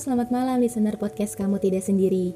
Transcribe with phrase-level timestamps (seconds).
[0.00, 2.32] selamat malam listener podcast Kamu Tidak Sendiri.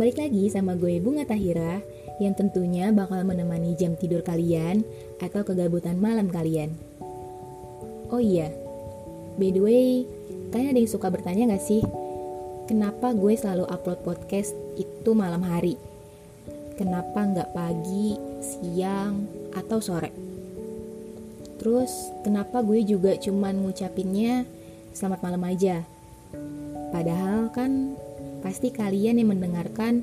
[0.00, 1.84] Balik lagi sama gue Bunga Tahira
[2.24, 4.80] yang tentunya bakal menemani jam tidur kalian
[5.20, 6.72] atau kegabutan malam kalian.
[8.08, 8.48] Oh iya,
[9.36, 10.08] by the way,
[10.48, 11.84] kalian ada yang suka bertanya gak sih?
[12.64, 15.76] Kenapa gue selalu upload podcast itu malam hari?
[16.80, 20.16] Kenapa nggak pagi, siang, atau sore?
[21.60, 21.92] Terus,
[22.24, 24.48] kenapa gue juga cuman ngucapinnya
[24.96, 25.84] selamat malam aja?
[26.96, 27.92] Padahal kan
[28.40, 30.00] pasti kalian yang mendengarkan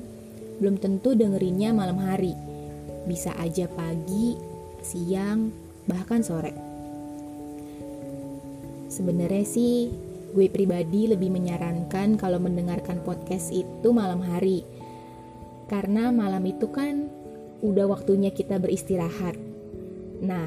[0.62, 2.38] belum tentu dengerinnya malam hari.
[3.10, 4.38] Bisa aja pagi,
[4.78, 5.50] siang,
[5.90, 6.54] bahkan sore.
[8.86, 9.90] Sebenarnya sih
[10.38, 14.62] gue pribadi lebih menyarankan kalau mendengarkan podcast itu malam hari.
[15.66, 17.10] Karena malam itu kan
[17.58, 19.34] udah waktunya kita beristirahat.
[20.22, 20.46] Nah,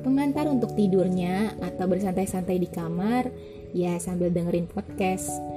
[0.00, 3.28] pengantar untuk tidurnya atau bersantai-santai di kamar
[3.76, 5.51] ya sambil dengerin podcast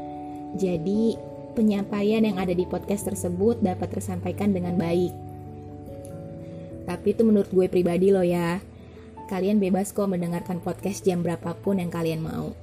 [0.55, 1.19] jadi,
[1.55, 5.11] penyampaian yang ada di podcast tersebut dapat tersampaikan dengan baik.
[6.85, 8.61] Tapi itu menurut gue pribadi loh ya.
[9.25, 12.53] Kalian bebas kok mendengarkan podcast jam berapapun yang kalian mau.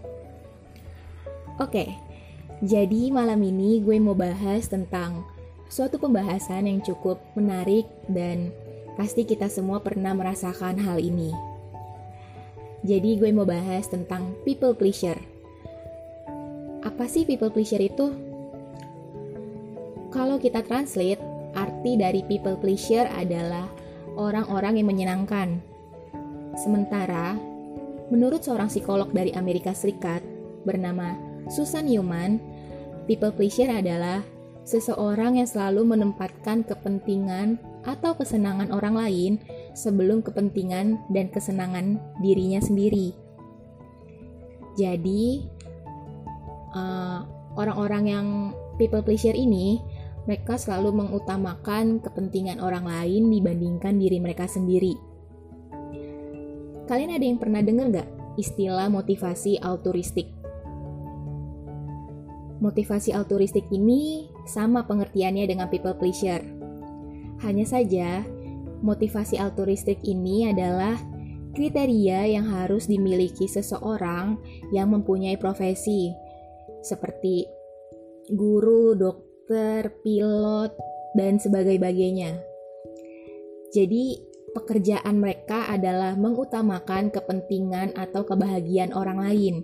[1.59, 1.91] Oke,
[2.63, 5.27] jadi malam ini gue mau bahas tentang
[5.67, 8.55] suatu pembahasan yang cukup menarik dan
[8.95, 11.35] pasti kita semua pernah merasakan hal ini.
[12.87, 15.32] Jadi gue mau bahas tentang people pleasure.
[16.93, 18.13] Apa sih people pleasure itu?
[20.13, 21.17] Kalau kita translate,
[21.57, 23.65] arti dari people pleasure adalah
[24.13, 25.57] orang-orang yang menyenangkan.
[26.53, 27.33] Sementara,
[28.13, 30.21] menurut seorang psikolog dari Amerika Serikat
[30.69, 31.17] bernama
[31.49, 32.37] Susan Newman,
[33.09, 34.21] people pleasure adalah
[34.69, 37.57] seseorang yang selalu menempatkan kepentingan
[37.89, 39.33] atau kesenangan orang lain
[39.73, 43.17] sebelum kepentingan dan kesenangan dirinya sendiri.
[44.77, 45.49] Jadi,
[46.73, 47.19] eh,
[47.57, 48.27] orang-orang yang
[48.81, 49.81] people pleasure ini
[50.25, 54.95] mereka selalu mengutamakan kepentingan orang lain dibandingkan diri mereka sendiri.
[56.87, 60.31] Kalian ada yang pernah dengar nggak istilah motivasi altruistik?
[62.63, 66.43] Motivasi altruistik ini sama pengertiannya dengan people pleasure.
[67.43, 68.23] Hanya saja,
[68.87, 70.95] motivasi altruistik ini adalah
[71.59, 74.39] kriteria yang harus dimiliki seseorang
[74.71, 76.15] yang mempunyai profesi
[76.83, 77.47] seperti
[78.31, 80.75] guru, dokter, pilot,
[81.17, 82.39] dan sebagainya.
[83.73, 84.21] Jadi,
[84.53, 89.55] pekerjaan mereka adalah mengutamakan kepentingan atau kebahagiaan orang lain.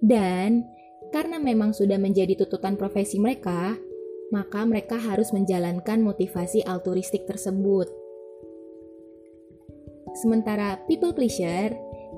[0.00, 0.64] Dan
[1.12, 3.76] karena memang sudah menjadi tuntutan profesi mereka,
[4.32, 7.88] maka mereka harus menjalankan motivasi altruistik tersebut.
[10.16, 11.72] Sementara people pleasure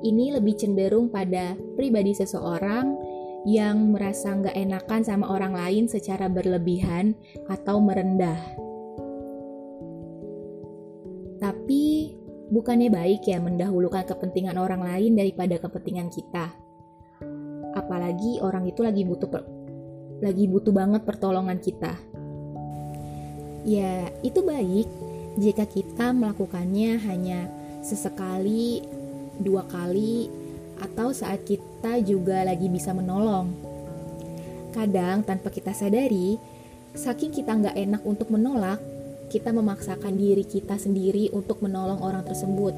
[0.07, 2.95] ini lebih cenderung pada pribadi seseorang
[3.49, 7.17] yang merasa nggak enakan sama orang lain secara berlebihan
[7.49, 8.37] atau merendah.
[11.41, 12.13] Tapi
[12.53, 16.53] bukannya baik ya mendahulukan kepentingan orang lain daripada kepentingan kita.
[17.73, 19.31] Apalagi orang itu lagi butuh
[20.21, 21.97] lagi butuh banget pertolongan kita.
[23.65, 24.89] Ya, itu baik
[25.41, 27.49] jika kita melakukannya hanya
[27.81, 28.85] sesekali,
[29.41, 30.29] dua kali,
[30.81, 33.53] atau saat kita juga lagi bisa menolong.
[34.73, 36.41] Kadang tanpa kita sadari,
[36.97, 38.81] saking kita nggak enak untuk menolak,
[39.31, 42.75] kita memaksakan diri kita sendiri untuk menolong orang tersebut.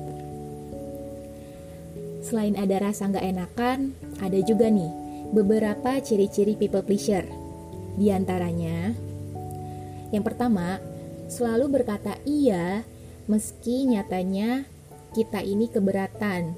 [2.23, 3.79] Selain ada rasa nggak enakan,
[4.21, 4.91] ada juga nih
[5.33, 7.27] beberapa ciri-ciri people pleasure.
[7.97, 8.93] Di antaranya,
[10.12, 10.81] yang pertama,
[11.29, 12.85] selalu berkata iya
[13.29, 14.69] meski nyatanya
[15.12, 16.57] kita ini keberatan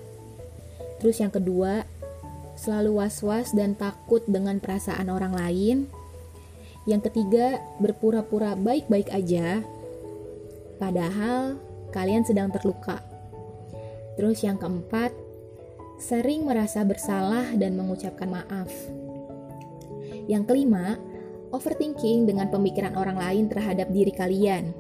[1.03, 1.87] Terus yang kedua,
[2.55, 5.77] selalu was-was dan takut dengan perasaan orang lain.
[6.85, 9.65] Yang ketiga, berpura-pura baik-baik aja,
[10.77, 11.57] padahal
[11.91, 13.01] kalian sedang terluka.
[14.21, 15.11] Terus yang keempat,
[15.99, 18.69] sering merasa bersalah dan mengucapkan maaf.
[20.29, 21.01] Yang kelima,
[21.51, 24.75] overthinking dengan pemikiran orang lain terhadap diri kalian.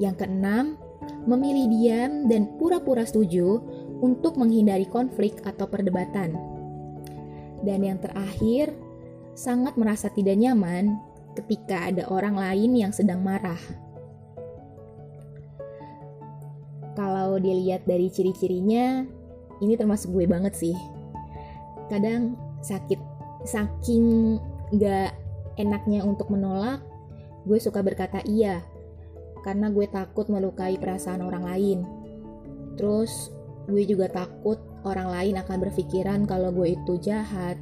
[0.00, 0.80] Yang keenam,
[1.26, 3.60] memilih diam dan pura-pura setuju
[4.00, 6.36] untuk menghindari konflik atau perdebatan.
[7.64, 8.76] Dan yang terakhir,
[9.36, 10.96] sangat merasa tidak nyaman
[11.36, 13.60] ketika ada orang lain yang sedang marah.
[16.96, 19.04] Kalau dilihat dari ciri-cirinya,
[19.60, 20.76] ini termasuk gue banget sih.
[21.92, 22.96] Kadang sakit,
[23.44, 24.36] saking
[24.80, 25.12] gak
[25.60, 26.80] enaknya untuk menolak,
[27.44, 28.64] gue suka berkata iya,
[29.44, 31.78] karena gue takut melukai perasaan orang lain.
[32.80, 33.35] Terus
[33.66, 37.58] gue juga takut orang lain akan berpikiran kalau gue itu jahat,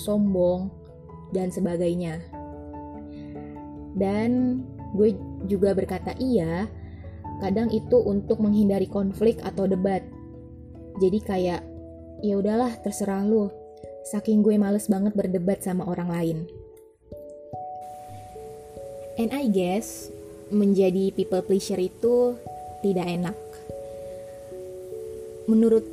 [0.00, 0.72] sombong,
[1.32, 2.20] dan sebagainya.
[3.92, 4.62] Dan
[4.96, 5.16] gue
[5.48, 6.68] juga berkata iya,
[7.44, 10.00] kadang itu untuk menghindari konflik atau debat.
[11.00, 11.60] Jadi kayak
[12.24, 13.52] ya udahlah terserah lu.
[14.08, 16.38] Saking gue males banget berdebat sama orang lain.
[19.20, 20.08] And I guess
[20.48, 22.40] menjadi people pleaser itu
[22.80, 23.51] tidak enak.
[25.52, 25.84] Menurut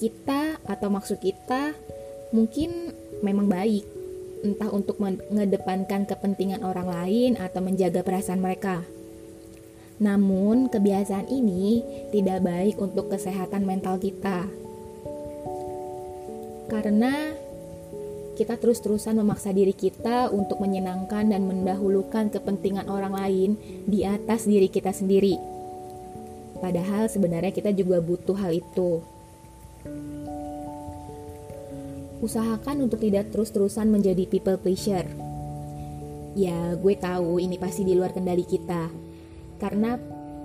[0.00, 1.76] kita atau maksud kita
[2.32, 3.84] mungkin memang baik,
[4.40, 8.80] entah untuk mengedepankan kepentingan orang lain atau menjaga perasaan mereka.
[10.00, 14.48] Namun, kebiasaan ini tidak baik untuk kesehatan mental kita.
[16.72, 17.36] Karena
[18.40, 23.50] kita terus-terusan memaksa diri kita untuk menyenangkan dan mendahulukan kepentingan orang lain
[23.84, 25.59] di atas diri kita sendiri.
[26.60, 29.00] Padahal sebenarnya kita juga butuh hal itu.
[32.20, 35.08] Usahakan untuk tidak terus-terusan menjadi people pleaser.
[36.36, 38.92] Ya, gue tahu ini pasti di luar kendali kita.
[39.56, 39.96] Karena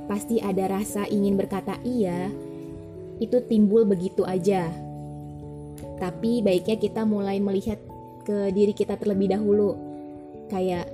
[0.07, 2.31] pasti ada rasa ingin berkata iya,
[3.19, 4.71] itu timbul begitu aja
[5.99, 7.79] tapi baiknya kita mulai melihat
[8.27, 9.77] ke diri kita terlebih dahulu
[10.51, 10.87] kayak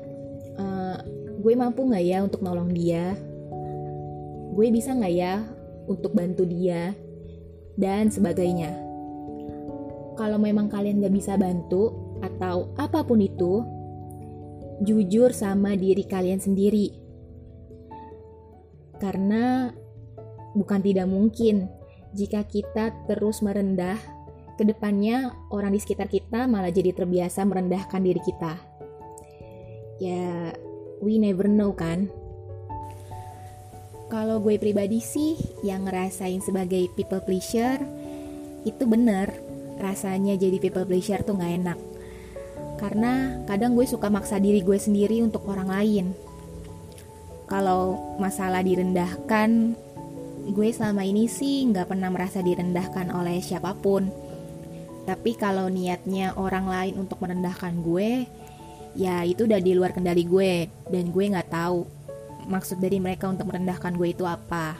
[0.57, 0.97] uh,
[1.41, 3.17] gue mampu nggak ya untuk nolong dia
[4.51, 5.43] gue bisa nggak ya
[5.87, 6.93] untuk bantu dia
[7.79, 8.71] dan sebagainya
[10.19, 13.63] kalau memang kalian nggak bisa bantu atau apa pun itu
[14.83, 16.93] jujur sama diri kalian sendiri
[19.01, 19.73] karena
[20.53, 21.71] bukan tidak mungkin
[22.13, 23.97] jika kita terus merendah
[24.59, 28.53] ke depannya orang di sekitar kita malah jadi terbiasa merendahkan diri kita.
[29.97, 30.53] Ya,
[31.01, 32.13] we never know kan.
[34.11, 37.79] Kalau gue pribadi sih yang ngerasain sebagai people pleaser
[38.67, 39.31] itu bener
[39.79, 41.79] rasanya jadi people pleaser tuh gak enak.
[42.75, 46.05] Karena kadang gue suka maksa diri gue sendiri untuk orang lain.
[47.47, 49.79] Kalau masalah direndahkan,
[50.51, 54.11] gue selama ini sih nggak pernah merasa direndahkan oleh siapa pun
[55.05, 58.29] tapi kalau niatnya orang lain untuk merendahkan gue,
[58.93, 61.79] ya itu udah di luar kendali gue dan gue nggak tahu
[62.51, 64.75] maksud dari mereka untuk merendahkan gue itu apa.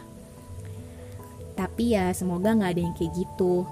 [1.55, 3.63] Tapi ya semoga nggak ada yang kayak gitu.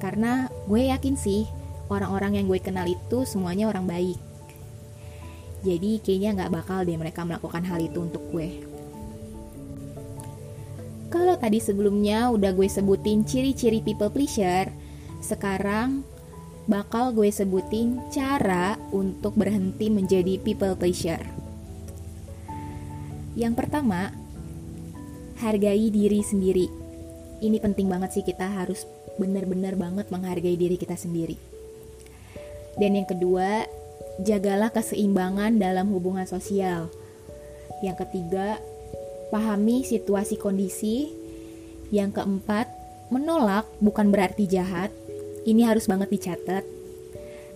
[0.00, 1.44] Karena gue yakin sih
[1.92, 4.16] orang-orang yang gue kenal itu semuanya orang baik.
[5.62, 8.64] Jadi kayaknya nggak bakal deh mereka melakukan hal itu untuk gue.
[11.12, 14.72] Kalau tadi sebelumnya udah gue sebutin ciri-ciri people pleaser,
[15.20, 16.02] sekarang
[16.64, 21.41] bakal gue sebutin cara untuk berhenti menjadi people pleaser.
[23.32, 24.12] Yang pertama,
[25.40, 26.66] hargai diri sendiri.
[27.42, 28.84] Ini penting banget sih kita harus
[29.16, 31.36] benar-benar banget menghargai diri kita sendiri.
[32.76, 33.66] Dan yang kedua,
[34.20, 36.92] jagalah keseimbangan dalam hubungan sosial.
[37.80, 38.60] Yang ketiga,
[39.32, 41.10] pahami situasi kondisi.
[41.92, 42.72] Yang keempat,
[43.12, 44.88] menolak bukan berarti jahat,
[45.44, 46.64] ini harus banget dicatat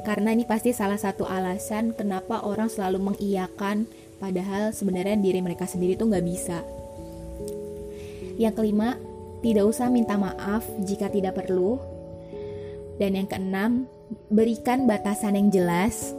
[0.06, 5.94] karena ini pasti salah satu alasan kenapa orang selalu mengiyakan padahal sebenarnya diri mereka sendiri
[5.94, 6.60] tuh nggak bisa.
[8.36, 9.00] Yang kelima,
[9.40, 11.80] tidak usah minta maaf jika tidak perlu.
[12.96, 13.72] Dan yang keenam,
[14.32, 16.12] berikan batasan yang jelas.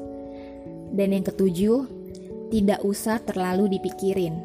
[0.94, 1.86] Dan yang ketujuh,
[2.50, 4.40] tidak usah terlalu dipikirin.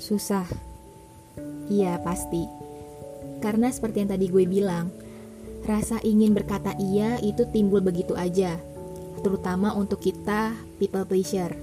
[0.00, 0.48] Susah.
[1.68, 2.48] Iya, pasti.
[3.38, 4.90] Karena seperti yang tadi gue bilang,
[5.68, 8.58] rasa ingin berkata iya itu timbul begitu aja,
[9.20, 11.54] terutama untuk kita people pleaser.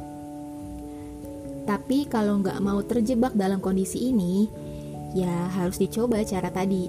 [1.66, 4.46] Tapi kalau nggak mau terjebak dalam kondisi ini,
[5.18, 6.86] ya harus dicoba cara tadi.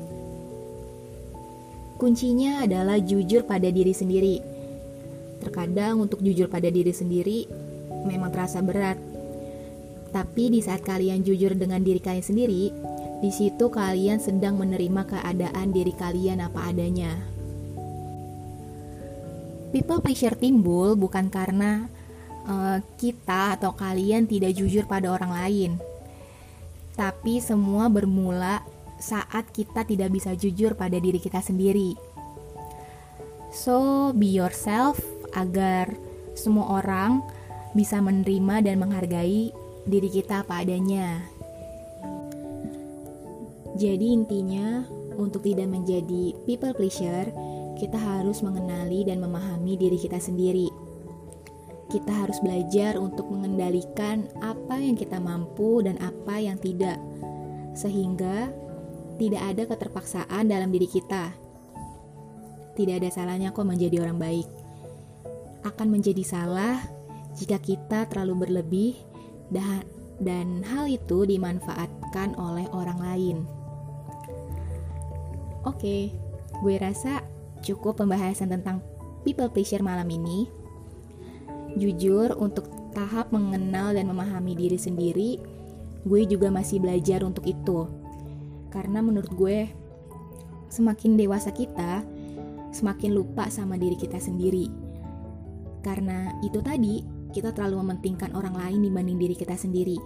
[1.97, 4.37] Kuncinya adalah jujur pada diri sendiri.
[5.41, 7.49] Terkadang untuk jujur pada diri sendiri
[8.05, 9.01] memang terasa berat.
[10.13, 12.69] Tapi di saat kalian jujur dengan diri kalian sendiri,
[13.25, 17.36] di situ kalian sedang menerima keadaan diri kalian apa adanya.
[19.75, 21.91] People pleasure timbul bukan karena
[22.47, 25.71] uh, kita atau kalian tidak jujur pada orang lain.
[26.97, 28.65] Tapi semua bermula
[28.97, 31.93] saat kita tidak bisa jujur pada diri kita sendiri.
[33.53, 35.01] So, be yourself
[35.37, 35.93] agar
[36.37, 37.21] semua orang
[37.77, 39.53] bisa menerima dan menghargai
[39.85, 41.21] diri kita apa adanya.
[43.77, 44.85] Jadi intinya,
[45.21, 47.29] untuk tidak menjadi people pleaser,
[47.77, 50.69] kita harus mengenali dan memahami diri kita sendiri.
[51.87, 56.99] Kita harus belajar untuk mengendalikan apa yang kita mampu dan apa yang tidak,
[57.79, 58.51] sehingga
[59.17, 61.31] tidak ada keterpaksaan dalam diri kita.
[62.77, 64.49] Tidak ada salahnya kok menjadi orang baik.
[65.67, 66.79] akan menjadi salah
[67.35, 68.95] jika kita terlalu berlebih
[69.51, 73.37] dan, hal itu dimanfaatkan oleh orang lain.
[75.67, 76.15] Oke,
[76.63, 77.21] gue rasa
[77.67, 78.79] cukup pembahasan tentang
[79.27, 80.47] people pleasure malam ini.
[81.75, 85.43] Jujur, untuk tahap mengenal dan memahami diri sendiri,
[86.07, 87.91] gue juga masih belajar untuk itu.
[88.71, 89.67] Karena menurut gue,
[90.71, 92.07] semakin dewasa kita,
[92.71, 94.71] semakin lupa sama diri kita sendiri.
[95.83, 97.03] Karena itu tadi,
[97.35, 99.99] kita terlalu mementingkan orang lain dibanding diri kita sendiri.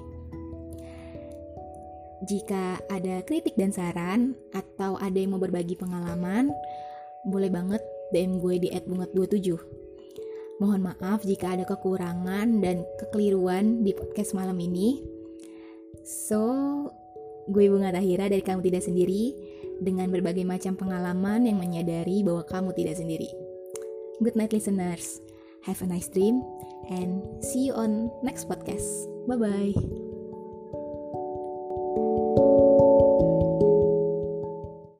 [2.21, 6.52] Jika ada kritik dan saran, atau ada yang mau berbagi pengalaman,
[7.27, 9.57] boleh banget DM gue di @bungat27.
[10.61, 15.00] Mohon maaf jika ada kekurangan dan kekeliruan di podcast malam ini.
[16.05, 16.43] So,
[17.49, 19.33] gue Bunga Tahira dari Kamu Tidak Sendiri
[19.81, 23.33] dengan berbagai macam pengalaman yang menyadari bahwa kamu tidak sendiri.
[24.21, 25.25] Good night listeners.
[25.65, 26.45] Have a nice dream
[26.93, 29.09] and see you on next podcast.
[29.25, 30.10] Bye bye.